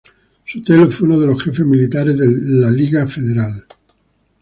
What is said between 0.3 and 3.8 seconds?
Sotelo fue uno de los jefes militares del Liga Federal.